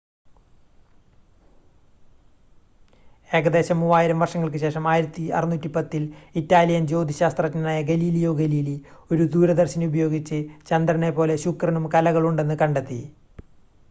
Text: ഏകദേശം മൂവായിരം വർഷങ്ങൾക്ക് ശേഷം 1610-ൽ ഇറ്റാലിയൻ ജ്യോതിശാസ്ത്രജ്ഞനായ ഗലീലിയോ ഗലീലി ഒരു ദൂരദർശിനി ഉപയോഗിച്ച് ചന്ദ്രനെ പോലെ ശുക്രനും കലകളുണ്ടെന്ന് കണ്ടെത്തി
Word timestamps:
ഏകദേശം 3.31 3.77
മൂവായിരം 3.79 4.23
വർഷങ്ങൾക്ക് 4.23 4.61
ശേഷം 4.63 4.87
1610-ൽ 4.93 6.05
ഇറ്റാലിയൻ 6.41 6.87
ജ്യോതിശാസ്ത്രജ്ഞനായ 6.87 7.85
ഗലീലിയോ 7.91 8.33
ഗലീലി 8.41 8.75
ഒരു 9.11 9.25
ദൂരദർശിനി 9.35 9.87
ഉപയോഗിച്ച് 9.93 10.39
ചന്ദ്രനെ 10.71 11.13
പോലെ 11.19 11.37
ശുക്രനും 11.45 11.87
കലകളുണ്ടെന്ന് 11.95 12.57
കണ്ടെത്തി 12.63 13.01